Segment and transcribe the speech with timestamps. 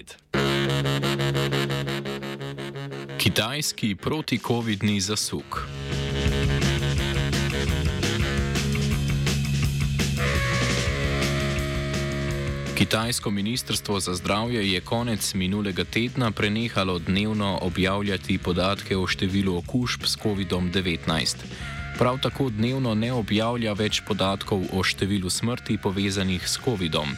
[0.00, 0.14] Inside.
[3.18, 5.66] Kitajski protikovidni zasuk.
[12.74, 20.04] Kitajsko ministrstvo za zdravje je konec minulega tedna prenehalo dnevno objavljati podatke o številu okužb
[20.04, 21.36] s COVID-19.
[21.98, 27.12] Prav tako dnevno ne objavlja več podatkov o številu smrti povezanih s COVID-om.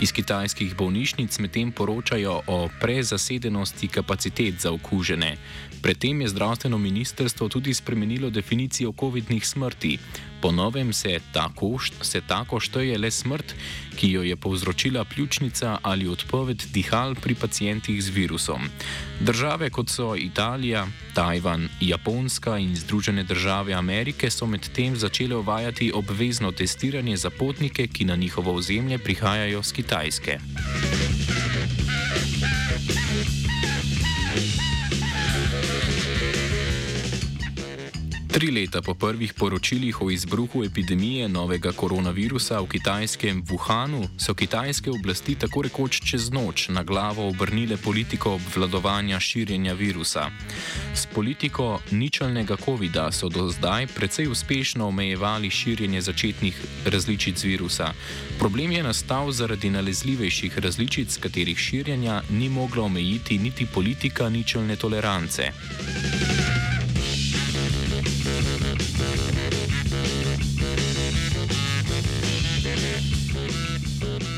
[0.00, 5.36] Iz kitajskih bolnišnic medtem poročajo o prezasedenosti kapacitet za okužene.
[5.82, 9.98] Predtem je zdravstveno ministrstvo tudi spremenilo definicijo COVID-nih smrti.
[10.40, 13.54] Po novem se tako, se tako šteje le smrt,
[13.96, 18.68] ki jo je povzročila pljučnica ali odpoved dihal pri pacijentih z virusom.
[19.20, 26.52] Države kot so Italija, Tajvan, Japonska in Združene države Amerike so medtem začele uvajati obvezno
[26.52, 30.38] testiranje za potnike, ki na njihovo ozemlje prihajajo z Kitajske.
[38.30, 44.90] Tri leta po prvih poročilih o izbruhu epidemije novega koronavirusa v kitajskem Wuhanu so kitajske
[44.90, 50.30] oblasti tako rekoč čez noč na glavo obrnile politiko obvladovanja širjenja virusa.
[50.94, 57.92] S politiko ničelnega COVID-a so do zdaj precej uspešno omejevali širjenje začetnih različic virusa.
[58.38, 65.52] Problem je nastal zaradi nalezljivejših različic, katerih širjenja ni mogla omejiti niti politika ničelne tolerance.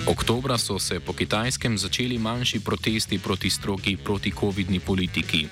[0.06, 5.47] Oktobra so se po kitajskem začeli manjši protesti proti stroki proti-covidni politiki.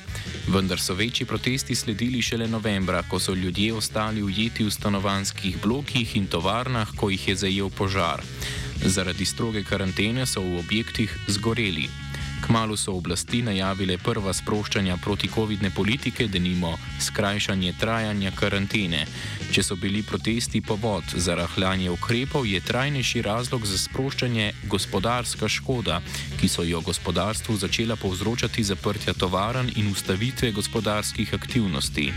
[0.49, 6.17] Vendar so večji protesti sledili šele novembra, ko so ljudje ostali ujeti v stanovanjskih blokih
[6.17, 8.23] in tovarnah, ko jih je zajel požar.
[8.85, 12.10] Zaradi stroge karantene so v objektih zgoreli.
[12.47, 19.05] Kmalo so oblasti najavile prva sproščanja proti-covidne politike, denimo skrajšanje trajanja karantene.
[19.53, 26.01] Če so bili protesti povod za rahljanje ukrepov, je trajnejši razlog za sproščanje gospodarska škoda,
[26.41, 32.13] ki so jo gospodarstvu začela povzročati zaprtja tovaran in ustavitve gospodarskih aktivnosti.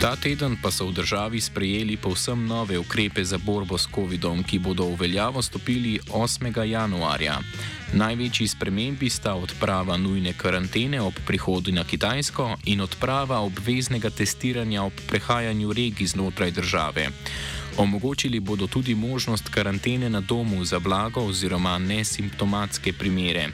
[0.00, 4.56] Ta teden pa so v državi sprejeli povsem nove ukrepe za borbo s COVID-om, ki
[4.56, 6.48] bodo v veljavo stopili 8.
[6.64, 7.36] januarja.
[7.92, 14.96] Največji spremembi sta odprava nujne karantene ob prihodu na Kitajsko in odprava obveznega testiranja ob
[15.04, 17.12] prehajanju regij znotraj države.
[17.80, 23.48] Omogočili bodo tudi možnost karantene na domu za blago oziroma nesimptomatske primere.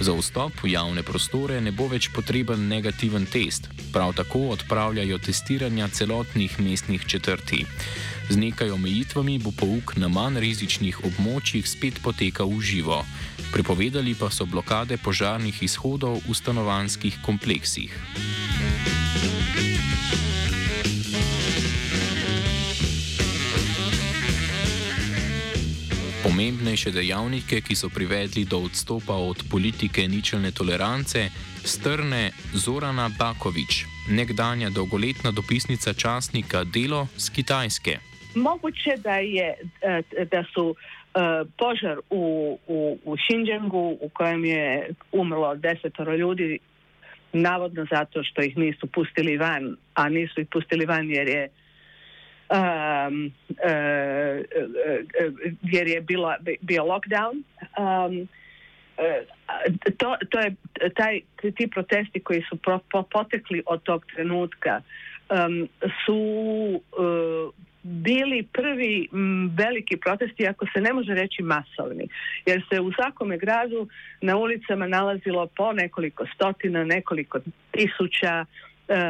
[0.00, 5.88] Za vstop v javne prostore ne bo več potreben negativen test, prav tako odpravljajo testiranja
[5.88, 7.62] celotnih mestnih četrti.
[8.30, 13.04] Z nekaj omejitvami bo pouk na manj rizičnih območjih spet potekal v živo.
[13.54, 17.94] Prepovedali pa so blokade požarnih izhodov v stanovanskih kompleksih.
[26.40, 31.28] Pomembnejše dejavnike, ki so privedli do odstopa od politike ničelne tolerance,
[31.68, 38.00] strne Zorana Bakovič, nekdanja dolgoletna dopisnica časnika Delo z Kitajske.
[38.40, 39.52] Mogoče, da, je,
[39.84, 42.16] eh, da so eh, požar v,
[42.64, 44.64] v, v Xinjiangu, v kojem je
[45.12, 46.56] umrlo desetoro ljudi,
[47.36, 51.48] navodno zato, što jih nisu pustili van, a nisu ih pustili van jer je
[52.50, 54.44] um, uh,
[55.62, 57.42] jer je bilo, bio lockdown.
[57.78, 58.28] Um,
[59.98, 60.54] to, to je
[60.94, 61.20] taj,
[61.56, 64.82] ti protesti koji su pro, po, potekli od tog trenutka
[65.30, 65.68] um,
[66.06, 72.08] su uh, bili prvi m, veliki protesti, ako se ne može reći masovni,
[72.46, 73.88] jer se u svakome gradu
[74.20, 77.40] na ulicama nalazilo po nekoliko stotina, nekoliko
[77.70, 78.44] tisuća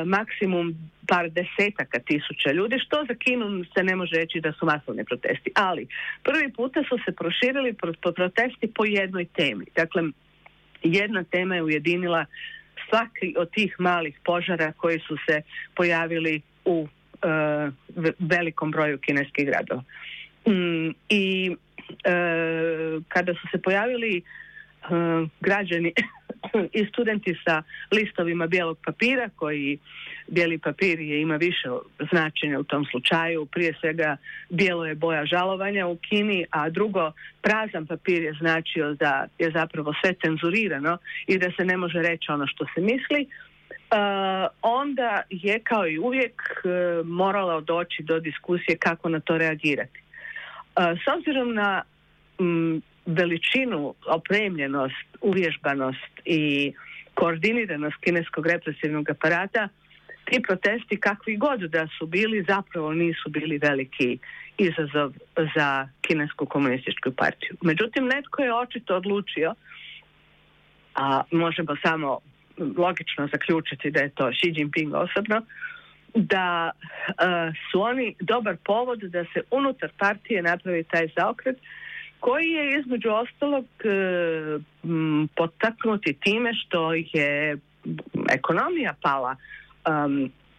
[0.04, 0.74] maksimum
[1.08, 5.50] par desetaka tisuća ljudi, što za Kinu se ne može reći da su masovni protesti.
[5.54, 5.86] Ali
[6.22, 7.74] prvi puta su se proširili
[8.16, 9.64] protesti po jednoj temi.
[9.76, 10.02] Dakle,
[10.82, 12.24] jedna tema je ujedinila
[12.88, 15.42] svaki od tih malih požara koji su se
[15.74, 17.26] pojavili u e,
[18.18, 19.82] velikom broju kineskih gradova.
[20.46, 21.56] Mm, I
[22.04, 22.12] e,
[23.08, 24.22] kada su se pojavili
[25.40, 25.92] građani
[26.78, 29.78] i studenti sa listovima bijelog papira koji
[30.26, 31.68] bijeli papir je ima više
[32.12, 33.46] značenja u tom slučaju.
[33.46, 34.16] Prije svega
[34.48, 39.94] bijelo je boja žalovanja u Kini, a drugo prazan papir je značio da je zapravo
[40.00, 43.26] sve cenzurirano i da se ne može reći ono što se misli.
[43.26, 43.96] Uh,
[44.62, 46.42] onda je kao i uvijek
[47.04, 50.00] moralo doći do diskusije kako na to reagirati.
[50.76, 51.82] S obzirom na
[53.06, 56.72] veličinu, opremljenost, uvježbanost i
[57.14, 59.68] koordiniranost kineskog represivnog aparata,
[60.24, 64.18] ti protesti kakvi god da su bili zapravo nisu bili veliki
[64.58, 65.12] izazov
[65.56, 67.56] za kinesku komunističku partiju.
[67.62, 69.54] Međutim, netko je očito odlučio,
[70.94, 72.18] a možemo samo
[72.76, 75.42] logično zaključiti da je to Xi Jinping osobno,
[76.14, 77.12] da e,
[77.70, 81.56] su oni dobar povod da se unutar partije napravi taj zaokret
[82.20, 83.90] koji je između ostalog e,
[85.36, 87.58] potaknuti time što je
[88.30, 89.36] ekonomija pala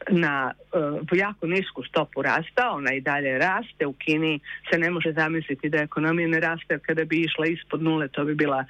[0.10, 4.40] na uh, jako nisku stopu rasta, ona i dalje raste, u Kini
[4.72, 8.36] se ne može zamisliti da ekonomija ne raste, kada bi išla ispod nule to bi
[8.36, 8.66] bila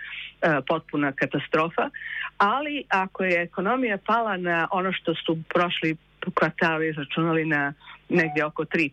[0.67, 1.89] potpuna katastrofa,
[2.37, 5.95] ali ako je ekonomija pala na ono što su prošli
[6.35, 7.73] kvartali izračunali na
[8.09, 8.91] negdje oko 3%,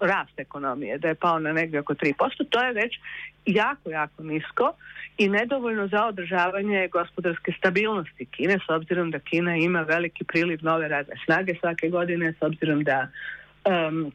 [0.00, 2.14] rast ekonomije, da je pao na negdje oko 3%,
[2.50, 2.98] to je već
[3.46, 4.72] jako, jako nisko
[5.18, 10.88] i nedovoljno za održavanje gospodarske stabilnosti Kine, s obzirom da Kina ima veliki priliv nove
[10.88, 13.08] radne snage svake godine, s obzirom da
[13.64, 14.12] um,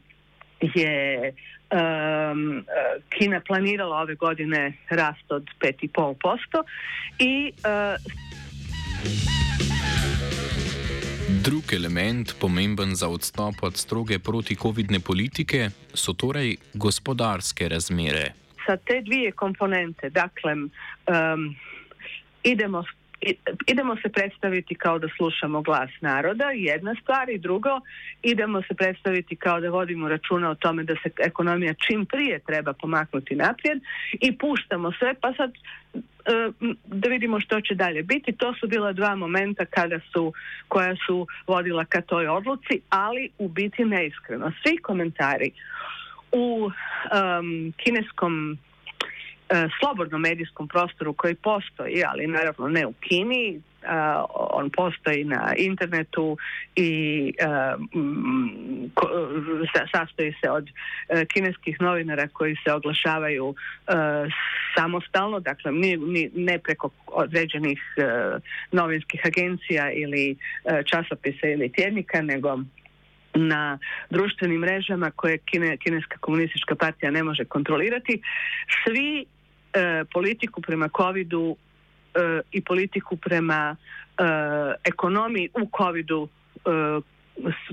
[0.60, 1.32] je
[1.70, 2.64] um,
[3.08, 6.62] Kina planirala ove godine rast od 5,5%
[7.18, 8.22] i uh,
[11.44, 18.32] Drug element, pomemben za odstop od stroge proti-covidne politike, so torej gospodarske razmere.
[18.66, 21.56] Sa te dvije komponente, dakle, um,
[22.42, 22.84] idemo
[23.66, 27.80] idemo se predstaviti kao da slušamo glas naroda, jedna stvar i drugo,
[28.22, 32.72] idemo se predstaviti kao da vodimo računa o tome da se ekonomija čim prije treba
[32.72, 33.80] pomaknuti naprijed
[34.12, 36.00] i puštamo sve, pa sad e,
[36.86, 38.32] da vidimo što će dalje biti.
[38.32, 40.32] To su bila dva momenta kada su,
[40.68, 44.52] koja su vodila ka toj odluci, ali u biti neiskreno.
[44.62, 45.50] Svi komentari
[46.32, 48.58] u um, kineskom
[49.80, 53.88] slobodnom medijskom prostoru koji postoji, ali naravno ne u Kini, Uh,
[54.30, 56.36] on postoji na internetu
[56.76, 57.80] i uh,
[58.94, 59.08] ko,
[59.94, 63.54] sastoji se od uh, kineskih novinara koji se oglašavaju
[64.76, 67.82] samostalno, dakle ni, ni, ne preko određenih
[68.72, 70.36] novinskih agencija ili
[70.84, 72.58] časopisa ili tjednika, nego
[73.34, 73.78] na
[74.10, 78.22] društvenim mrežama koje Kine, Kineska komunistička partija ne može kontrolirati,
[78.84, 79.24] svi e,
[80.12, 81.56] politiku prema covidu
[82.14, 84.24] e, i politiku prema e,
[84.84, 87.00] ekonomiji u covidu e,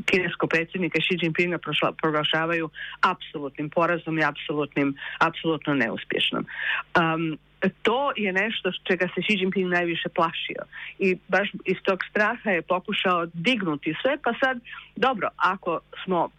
[0.05, 1.57] kinesko predsjednika Xi Jinpinga
[2.01, 2.69] proglašavaju
[3.01, 6.45] apsolutnim porazom i apsolutnim, apsolutno neuspješnom.
[6.45, 7.37] Um,
[7.81, 10.63] to je nešto čega se Xi Jinping najviše plašio
[10.99, 14.59] i baš iz tog straha je pokušao dignuti sve pa sad
[14.95, 16.29] dobro ako smo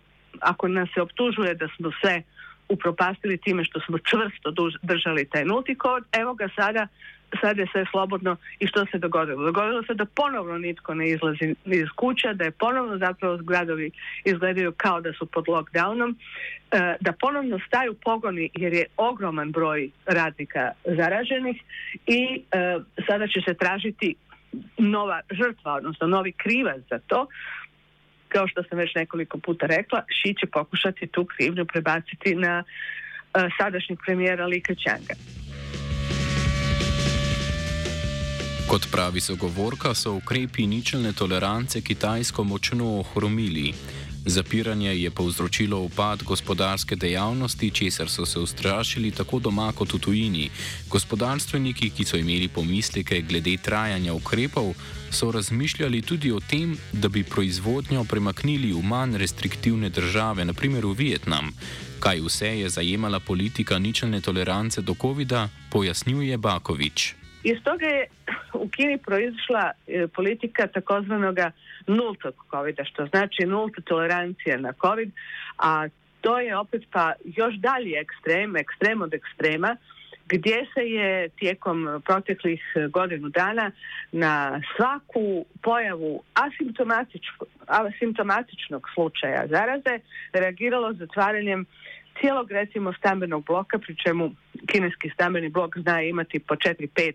[0.41, 2.23] ako nas se optužuje da smo sve
[2.71, 4.53] upropastili time što smo čvrsto
[4.83, 6.87] držali taj nulti kod, evo ga sada,
[7.41, 9.45] sada je sve slobodno i što se dogodilo?
[9.45, 13.91] Dogodilo se da ponovno nitko ne izlazi iz kuća, da je ponovno zapravo gradovi
[14.25, 16.15] izgledaju kao da su pod lockdownom,
[16.71, 21.63] e, da ponovno staju pogoni jer je ogroman broj radnika zaraženih
[22.07, 24.15] i e, sada će se tražiti
[24.79, 27.27] nova žrtva, odnosno novi krivac za to,
[28.33, 33.43] kao što sam već nekoliko puta rekla, Ši će pokušati tu krivnju prebaciti na uh,
[33.59, 35.15] sadašnjeg premijera Lika Čanga.
[38.71, 43.75] Kot pravi sogovorka, so ukrepi ničelne tolerance Kitajsko močno ohromili.
[44.27, 50.51] Zapiranje je povzročilo upad gospodarske dejavnosti, česar so se ustrašili tako doma kot v tujini.
[50.89, 54.75] Gospodarstveniki, ki so imeli pomisleke glede trajanja ukrepov,
[55.11, 60.93] so razmišljali tudi o tem, da bi proizvodnjo premaknili v manj restriktivne države, naprimer v
[60.93, 61.55] Vietnam.
[62.01, 67.15] Kaj vse je zajemala politika ničelne tolerance do COVID-a, pojasnjuje Bakovič.
[67.45, 68.07] Iz toga je
[68.55, 71.51] u Kini proizišla e, politika takozvanoga
[71.87, 75.11] nultog covid što znači nulta tolerancija na COVID,
[75.59, 75.89] a
[76.21, 79.77] to je opet pa još dalji ekstrem, ekstrem od ekstrema,
[80.27, 83.71] gdje se je tijekom proteklih godinu dana
[84.13, 86.23] na svaku pojavu
[87.67, 89.99] asimptomatičnog slučaja zaraze
[90.33, 91.67] reagiralo zatvaranjem
[92.21, 94.31] cijelog recimo stambenog bloka, pri čemu
[94.67, 97.13] kineski stambeni blok zna imati po 4, 5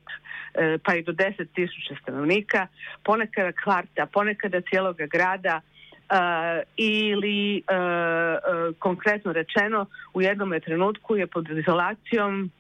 [0.53, 2.67] e, pa i do 10 tisuća stanovnika,
[3.03, 5.61] ponekada kvarta, ponekada cijeloga grada,
[6.09, 12.51] Uh, ili uh, konkretno rečeno u jednom trenutku je pod izolacijom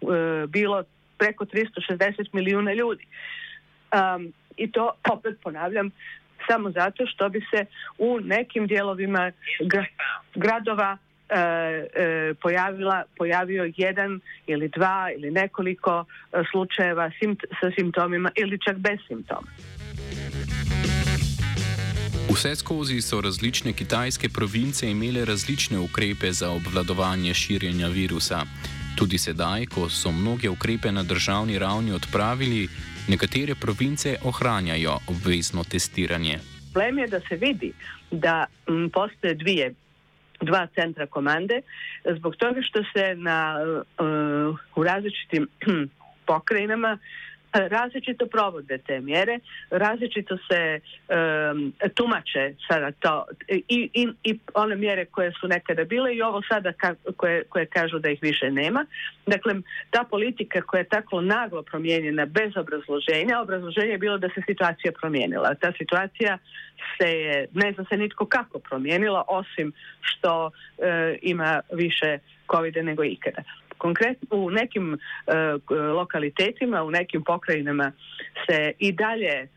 [0.47, 0.83] bilo
[1.17, 3.05] preko 360 milijuna ljudi.
[3.93, 5.91] Um, I to opet ponavljam
[6.47, 7.65] samo zato što bi se
[7.97, 9.31] u nekim dijelovima
[10.35, 10.97] gradova
[12.41, 16.05] pojavila, pojavio jedan ili dva ili nekoliko
[16.51, 17.11] slučajeva
[17.61, 19.47] sa simptomima ili čak bez simptoma.
[22.33, 28.41] Vse skozi so različne kitajske province imele različne ukrepe za obvladovanje širjenja virusa.
[28.97, 32.67] Tudi sedaj, ko so mnoge ukrepe na državni ravni odpravili,
[33.07, 36.39] nekatere province ohranjajo obvezno testiranje.
[36.73, 37.73] Problem je, da se vidi,
[38.11, 38.45] da
[38.93, 39.73] postoje dvije,
[40.41, 41.61] dva centra komande,
[42.17, 43.57] zbog toga što se na,
[43.99, 45.47] uh, u različitim
[46.27, 46.97] pokrajinama
[47.59, 55.05] različito provode te mjere, različito se um, tumače sada to i, i, i one mjere
[55.05, 58.85] koje su nekada bile i ovo sada ka, koje, koje kažu da ih više nema.
[59.25, 59.53] Dakle,
[59.89, 64.91] ta politika koja je tako naglo promijenjena bez obrazloženja, obrazloženje je bilo da se situacija
[65.01, 65.55] promijenila.
[65.55, 66.37] Ta situacija
[66.97, 72.17] se je, ne zna se nitko kako promijenila, osim što e, ima više
[72.51, 73.43] covid nego ikada
[73.77, 74.97] konkretno u nekim e,
[75.91, 77.91] lokalitetima, u nekim pokrajinama
[78.47, 79.47] se i dalje e,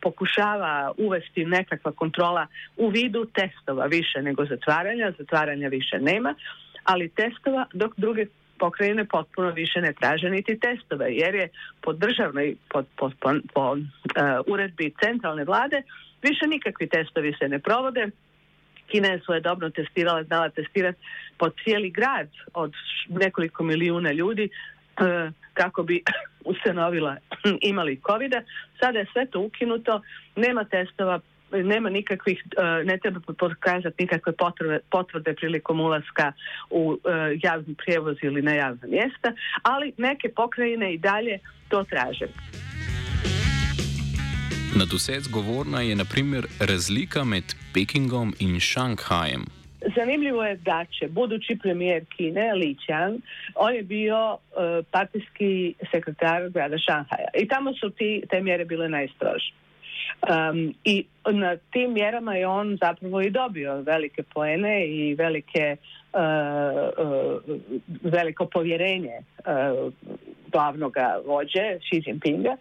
[0.00, 6.34] pokušava uvesti nekakva kontrola u vidu testova više nego zatvaranja, zatvaranja više nema,
[6.84, 8.26] ali testova dok druge
[8.58, 11.48] pokrajine potpuno više ne traže niti testove jer je
[11.80, 13.78] po državnoj po, po, po, po uh,
[14.46, 15.82] uredbi centralne vlade
[16.22, 18.10] više nikakvi testovi se ne provode
[18.86, 20.98] Kina je svoje dobro testirala, znala testirati
[21.38, 22.72] po cijeli grad od
[23.08, 26.02] nekoliko milijuna ljudi e, kako bi
[26.52, 27.16] ustanovila
[27.70, 28.32] imali covid.
[28.80, 30.02] Sada je sve to ukinuto,
[30.36, 31.20] nema testova,
[31.52, 36.32] nema nikakvih, e, ne treba pokazati nikakve potvrde, potvrde prilikom ulaska
[36.70, 41.38] u e, javni prijevoz ili na javna mjesta, ali neke pokrajine i dalje
[41.68, 42.26] to traže.
[44.78, 49.44] Nad vse zgovorna je naprimer razlika med Pekingom in Šanghajem.
[49.96, 53.20] Zanimljivo je da će budući premijer Kine, Li Qiang,
[53.54, 54.38] on je bio uh,
[54.90, 59.52] partijski sekretar grada Šanghaja i tamo su ti, te mjere bile najstrože.
[60.28, 65.76] Um, I na tim mjerama je on zapravo i dobio velike poene i velike,
[66.12, 66.20] uh,
[67.06, 67.60] uh,
[68.02, 69.92] veliko povjerenje uh,
[70.52, 70.94] glavnog
[71.26, 72.56] vođe Xi Jinpinga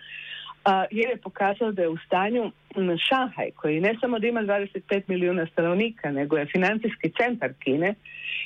[0.91, 2.51] jer je pokazao da je u stanju
[3.09, 7.93] Šanhaj, koji ne samo da ima 25 milijuna stanovnika, nego je financijski centar Kine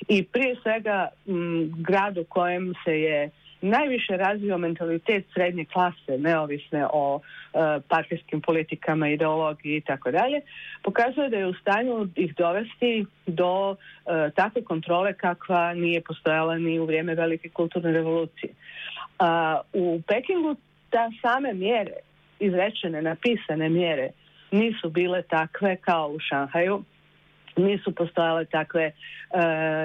[0.07, 3.29] i prije svega m, grad u kojem se je
[3.61, 10.41] najviše razvio mentalitet srednje klase, neovisne o e, partijskim politikama, ideologiji i tako dalje,
[10.83, 16.79] pokazuje da je u stanju ih dovesti do e, takve kontrole kakva nije postojala ni
[16.79, 18.53] u vrijeme velike kulturne revolucije.
[19.19, 20.55] A, u Pekingu
[20.89, 21.93] ta same mjere
[22.39, 24.09] izrečene, napisane mjere
[24.51, 26.83] nisu bile takve kao u Šanhaju,
[27.57, 28.91] nisu postojale takve, e,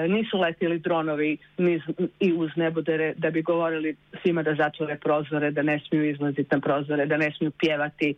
[0.08, 1.80] nisu letili dronovi niz,
[2.20, 6.60] i uz nebodere da bi govorili svima da zatvore prozore, da ne smiju izlaziti na
[6.60, 8.14] prozore, da ne smiju pjevati.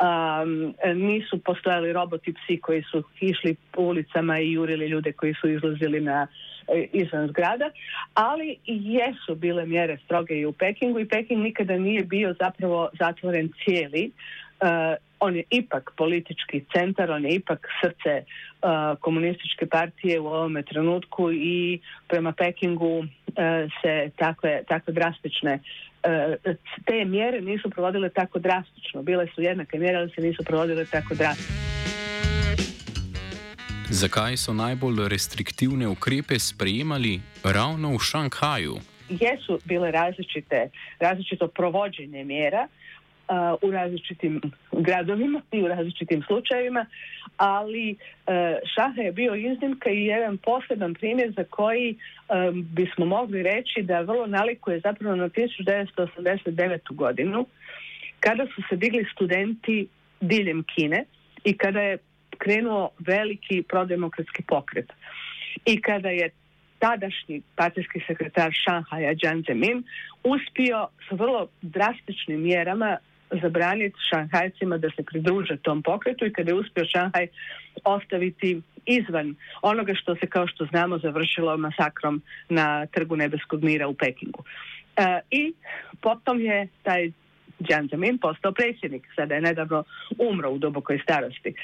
[0.00, 5.48] Um, nisu postojali roboti psi koji su išli po ulicama i jurili ljude koji su
[5.48, 6.53] izlazili na e,
[6.92, 7.70] izvan zgrada,
[8.14, 13.52] ali jesu bile mjere stroge i u Pekingu i Peking nikada nije bio zapravo zatvoren
[13.64, 14.10] cijeli.
[14.60, 14.68] Uh,
[15.20, 21.32] on je ipak politički centar, on je ipak srce uh, komunističke partije u ovome trenutku
[21.32, 23.06] i prema Pekingu uh,
[23.82, 25.58] se takve, takve drastične
[26.86, 29.02] te mjere nisu provodile tako drastično.
[29.02, 31.73] Bile su jednake mjere, ali se nisu provodile tako drastično.
[33.94, 38.74] Zakaj so najbolj restriktivne ukrepe sprejemali ravno v Šanghaju?
[39.08, 40.68] Jesu bile različite,
[41.00, 42.68] različito provođenje mjera,
[43.62, 44.40] u različitim
[44.72, 46.86] gradovima i u različitim slučajevima,
[47.36, 47.96] ali e,
[48.74, 51.96] Šaha je bio iznimka i jedan poseban primjer za koji e,
[52.52, 56.78] bismo mogli reći da vrlo nalikuje zapravo na 1989.
[56.90, 57.46] godinu
[58.20, 59.88] kada su se digli studenti
[60.20, 61.04] diljem Kine
[61.44, 61.98] i kada je
[62.38, 64.92] krenuo veliki prodemokratski pokret.
[65.66, 66.30] I kada je
[66.78, 69.84] tadašnji partijski sekretar Šanhaja Jiang Zemin
[70.24, 72.96] uspio sa vrlo drastičnim mjerama
[73.42, 77.26] zabraniti šanhajcima da se pridruže tom pokretu i kada je uspio Šanhaj
[77.84, 83.94] ostaviti izvan onoga što se kao što znamo završilo masakrom na trgu Nebeskog mira u
[83.94, 84.44] Pekingu.
[84.96, 85.52] E, I
[86.00, 87.10] potom je taj
[87.58, 89.84] Jiang Zemin postao predsjednik, sada je nedavno
[90.18, 91.48] umro u dubokoj starosti.
[91.48, 91.54] E,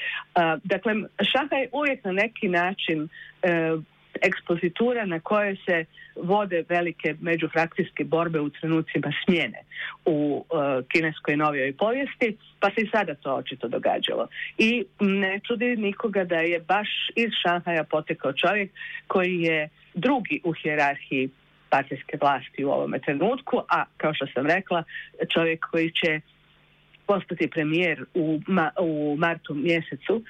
[0.63, 0.93] dakle,
[1.31, 3.07] Šanhaj uvijek na neki način
[3.41, 3.77] e,
[4.21, 9.63] ekspozitura na kojoj se vode velike međufrakcijske borbe u trenucima smjene
[10.05, 14.27] u uh, kineskoj novijoj povijesti, pa se i sada to očito događalo.
[14.57, 18.71] I ne čudi nikoga da je baš iz Šanhaja potekao čovjek
[19.07, 21.29] koji je drugi u hjerarhiji
[21.71, 24.83] partijske vlasti u ovome trenutku, a kao što sam rekla,
[25.33, 26.21] čovjek koji će
[27.07, 30.23] postati premijer u, ma, u martu mjesecu uh,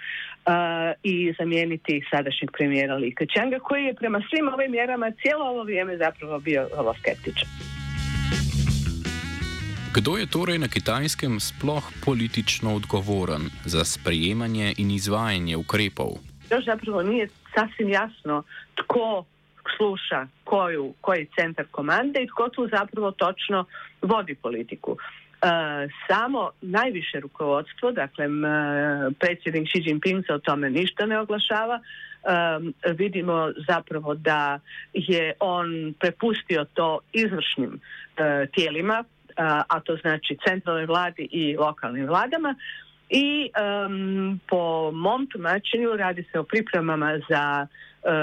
[1.03, 5.97] i zamijeniti sadašnjeg premijera Lika Čanga koji je prema svim ovim mjerama cijelo ovo vrijeme
[5.97, 7.49] zapravo bio vrlo skeptičan.
[9.93, 16.11] Kdo je torej na kitajskem sploh politično odgovoren za sprejemanje in izvajanje ukrepov?
[16.51, 18.43] Još zapravo nije sasvim jasno
[18.75, 19.25] tko
[19.77, 23.65] sluša koju, koji centar komande i tko tu zapravo točno
[24.01, 24.97] vodi politiku.
[24.97, 25.47] E,
[26.07, 28.25] samo najviše rukovodstvo, dakle
[29.19, 34.59] predsjednik Xi Jinping se o tome ništa ne oglašava, e, vidimo zapravo da
[34.93, 37.79] je on prepustio to izvršnim
[38.17, 39.03] e, tijelima,
[39.67, 42.55] a to znači centralnoj vladi i lokalnim vladama
[43.11, 43.49] i
[44.49, 47.67] po mom tumačenju radi se o pripremama za
[48.03, 48.13] E,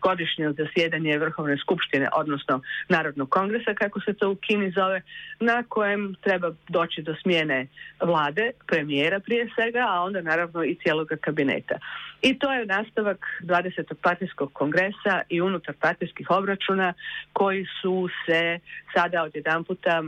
[0.00, 5.02] godišnje zasjedanje Vrhovne skupštine, odnosno Narodnog kongresa, kako se to u Kini zove,
[5.40, 7.66] na kojem treba doći do smjene
[8.00, 11.78] vlade, premijera prije svega, a onda naravno i cijeloga kabineta.
[12.22, 13.94] I to je nastavak 20.
[14.02, 16.94] partijskog kongresa i unutar partijskih obračuna
[17.32, 18.58] koji su se
[18.94, 20.02] sada odjedan puta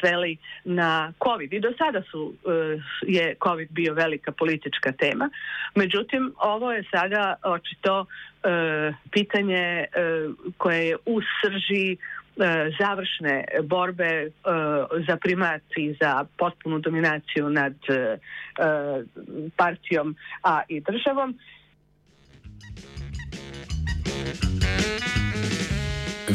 [0.00, 1.52] sveli na COVID.
[1.52, 5.30] I do sada su, e, je COVID bio velika politička tema.
[5.74, 9.86] Međutim, ovo je sada očito e, pitanje e,
[10.56, 11.96] koje je u srži
[12.80, 14.30] završne borbe
[15.08, 17.74] za primat i za potpunu dominaciju nad
[19.56, 21.38] partijom, a i državom.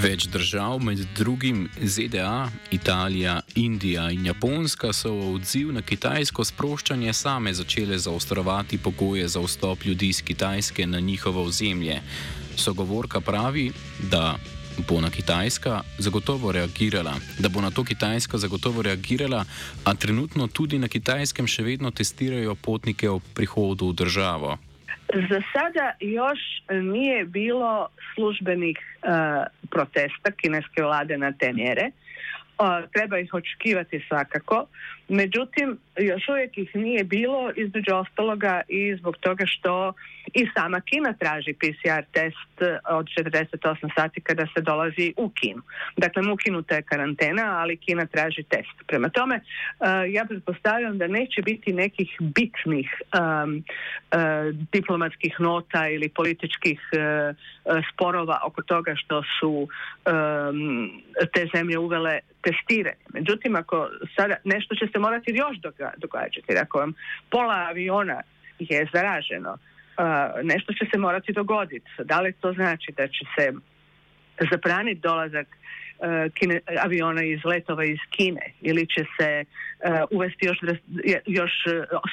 [0.04, 7.14] Več držav, med drugim ZDA, Italija, Indija in Japonska, so v odziv na kitajsko sproščanje
[7.16, 12.02] same začele zaostrovati pogoje za vstop ljudi iz Kitajske na njihovo ozemlje.
[12.56, 13.70] Sogovorka pravi,
[14.12, 14.36] da
[14.90, 19.46] bo na Kitajska zagotovo reagirala, da bo na to Kitajska zagotovo reagirala,
[19.84, 24.58] a trenutno tudi na Kitajskem še vedno testirajo potnike o prihodu v državo.
[25.14, 29.10] Za sada još nije bilo službenih uh,
[29.72, 31.92] protesta kineske vlade na te mjere.
[32.60, 34.66] Uh, treba ih očekivati svakako.
[35.10, 39.94] Međutim, još uvijek ih nije bilo između ostaloga i zbog toga što
[40.34, 42.54] i sama Kina traži PCR test
[42.90, 45.62] od 48 sati kada se dolazi u Kinu.
[45.98, 48.76] Dakle, ukinuta je karantena, ali Kina traži test.
[48.88, 53.64] Prema tome, uh, ja pretpostavljam da neće biti nekih bitnih um,
[54.12, 54.20] uh,
[54.72, 57.36] diplomatskih nota ili političkih uh,
[57.94, 60.92] sporova oko toga što su um,
[61.34, 63.06] te zemlje uvele testiranje.
[63.14, 65.58] Međutim, ako sada nešto će se morati još
[65.98, 66.58] događati.
[66.62, 66.94] Ako vam
[67.30, 68.22] pola aviona
[68.60, 69.58] je zaraženo,
[70.44, 71.90] nešto će se morati dogoditi.
[72.04, 73.54] Da li to znači da će se
[74.52, 75.48] zabraniti dolazak
[76.34, 79.46] kine, aviona iz letova iz Kine ili će se
[80.12, 80.58] uvesti još,
[81.26, 81.52] još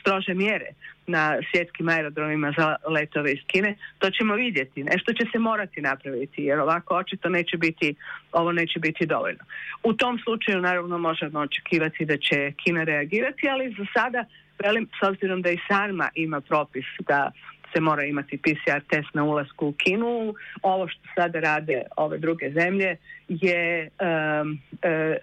[0.01, 0.66] strože mjere
[1.07, 4.85] na svjetskim aerodromima za letove iz Kine, to ćemo vidjeti.
[4.85, 7.95] Nešto će se morati napraviti jer ovako očito neće biti,
[8.33, 9.45] ovo neće biti dovoljno.
[9.83, 14.25] U tom slučaju naravno možemo očekivati da će Kina reagirati, ali za sada
[14.62, 17.31] velim, s obzirom da i sama ima propis da
[17.74, 20.35] se mora imati PCR test na ulasku u Kinu.
[20.62, 22.96] Ovo što sada rade ove druge zemlje
[23.28, 24.59] je um,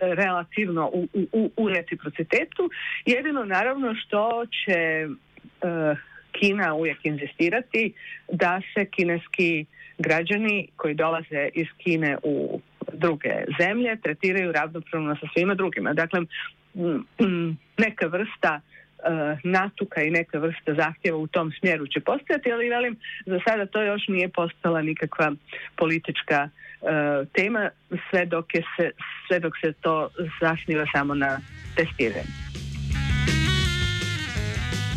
[0.01, 2.69] relativno u, u, u reciprocitetu.
[3.05, 5.97] Jedino naravno što će uh,
[6.31, 7.93] Kina uvijek inzistirati
[8.31, 9.65] da se kineski
[9.97, 12.61] građani koji dolaze iz Kine u
[12.93, 15.93] druge zemlje tretiraju ravnopravno sa svima drugima.
[15.93, 16.19] Dakle,
[17.77, 18.61] neka vrsta
[19.43, 23.81] natuka i neka vrsta zahtjeva u tom smjeru će postojati, ali velim, za sada to
[23.81, 25.31] još nije postala nikakva
[25.75, 26.49] politička e,
[27.33, 27.69] tema,
[28.09, 28.91] sve dok, je se,
[29.27, 30.09] sve dok se to
[30.41, 31.39] zasniva samo na
[31.75, 32.47] testiranju.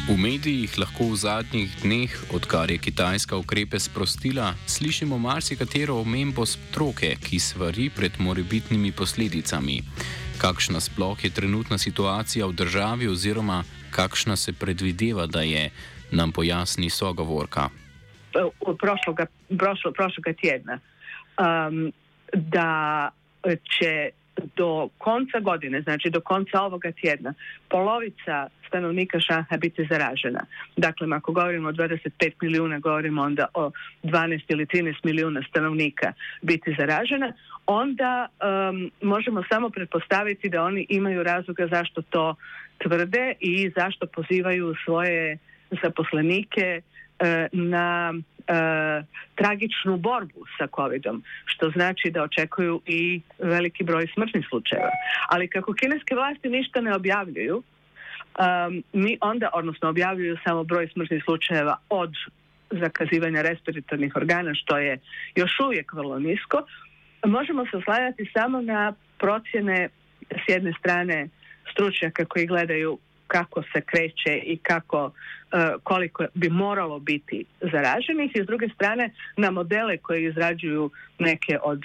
[0.09, 7.15] V medijih lahko v zadnjih dneh, odkar je Kitajska ukrepe sprostila, slišimo marsikatero omembo stroke,
[7.23, 9.83] ki svari pred morebitnimi posledicami.
[10.41, 15.71] Kakšna sploh je trenutna situacija v državi oziroma kakšna se predvideva, da je,
[16.11, 17.69] nam pojasni sogovorka.
[18.79, 19.27] Prošloga,
[19.59, 20.79] prošlo, prošloga tjedna.
[21.39, 21.93] Um,
[22.33, 23.11] da
[23.45, 24.11] će
[24.57, 27.35] do konca godine, znači do konca ovoga tjedna,
[27.69, 30.41] polovica stanovnika Šanha biti zaražena.
[30.77, 33.71] Dakle, ako govorimo o 25 milijuna, govorimo onda o
[34.03, 37.33] 12 ili 13 milijuna stanovnika biti zaražena,
[37.67, 38.29] onda
[39.01, 42.35] možemo samo pretpostaviti da oni imaju razloga zašto to
[42.79, 45.39] tvrde i zašto pozivaju svoje
[45.83, 46.81] zaposlenike
[47.19, 48.15] e, na
[49.35, 54.91] tragičnu borbu sa covidom, što znači da očekuju i veliki broj smrtnih slučajeva.
[55.29, 61.23] Ali kako kineske vlasti ništa ne objavljuju, um, mi onda, odnosno objavljuju samo broj smrtnih
[61.25, 62.13] slučajeva od
[62.71, 64.99] zakazivanja respiratornih organa, što je
[65.35, 66.63] još uvijek vrlo nisko,
[67.25, 69.89] možemo se oslanjati samo na procjene
[70.31, 71.29] s jedne strane
[71.73, 72.99] stručnjaka koji gledaju
[73.31, 78.31] kako se kreće i kako e, koliko bi moralo biti zaraženih.
[78.35, 81.81] I s druge strane na modele koje izrađuju neke od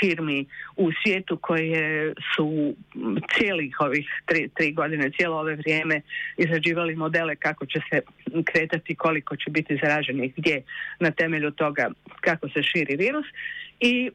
[0.00, 2.74] firmi u svijetu koje su
[3.34, 6.00] cijelih ovih tri, tri godine, cijelo ove vrijeme
[6.36, 8.00] izrađivali modele kako će se
[8.44, 10.62] kretati, koliko će biti zaraženih gdje
[11.00, 13.26] na temelju toga kako se širi virus
[13.80, 14.10] i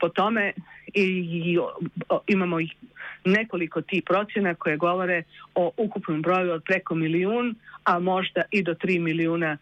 [0.00, 0.52] po tome
[0.94, 1.58] i,
[2.26, 2.56] imamo
[3.24, 5.22] nekoliko tih procjena koje govore
[5.54, 9.56] o ukupnom broju od preko milijun, a možda i do tri milijuna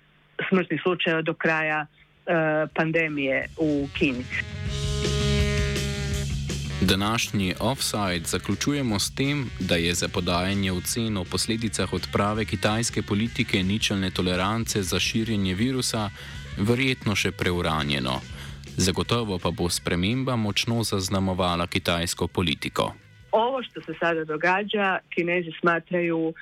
[0.49, 2.33] smrtnih slučajeva do kraja e,
[2.75, 4.25] pandemije u Kini.
[6.81, 13.63] Današnji offside zaključujemo s tem, da je za podajanje ocen o posledicah odprave kitajske politike
[13.63, 16.11] ničelne tolerance za širjenje virusa
[16.59, 18.21] verjetno še preuranjeno.
[18.77, 22.93] Zagotovo pa bo sprememba močno zaznamovala kitajsko politiko.
[23.33, 26.35] Ovo što se sada događa, kinezi smatraju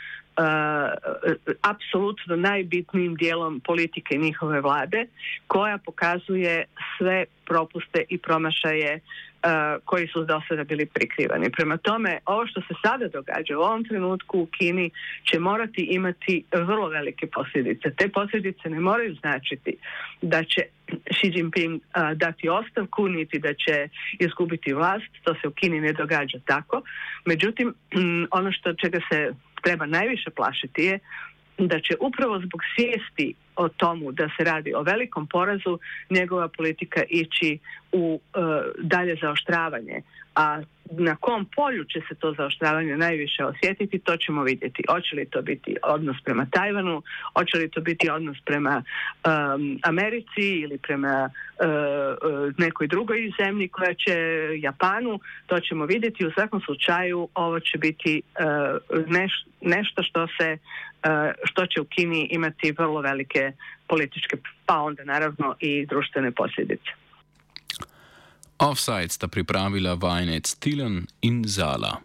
[1.61, 5.07] apsolutno najbitnijim dijelom politike njihove vlade,
[5.47, 6.65] koja pokazuje
[6.99, 9.01] sve propuste i promašaje
[9.85, 11.51] koji su do sada bili prikrivani.
[11.51, 14.91] Prema tome, ovo što se sada događa u ovom trenutku u Kini
[15.31, 17.91] će morati imati vrlo velike posljedice.
[17.91, 19.77] Te posljedice ne moraju značiti
[20.23, 20.63] da će
[21.11, 21.81] Xi Jinping
[22.15, 25.13] dati ostavku, niti da će izgubiti vlast.
[25.23, 26.83] To se u Kini ne događa tako.
[27.25, 27.75] Međutim,
[28.31, 29.35] ono što čega se
[29.65, 30.99] treba najviše plašiti je
[31.59, 35.79] da će upravo zbog svijesti o tomu da se radi o velikom porazu
[36.11, 37.59] njegova politika ići
[37.93, 38.39] u e,
[38.79, 40.03] dalje zaoštravanje
[40.35, 44.83] a na kom polju će se to zaoštravanje najviše osjetiti, to ćemo vidjeti.
[44.91, 47.03] Hoće li to biti odnos prema Tajvanu,
[47.39, 48.83] hoće li to biti odnos prema
[49.83, 51.67] Americi ili prema e,
[52.59, 54.17] nekoj drugoj zemlji koja će
[54.59, 56.27] Japanu, to ćemo vidjeti.
[56.27, 58.23] U svakom slučaju ovo će biti
[59.61, 60.59] nešto što se
[61.45, 63.44] što će u Kini imati vrlo velike
[63.89, 66.91] političke, pa onda naravno i društvene posljedice.
[68.59, 72.01] Offside sta pripravila vajenec Tilen in Zala.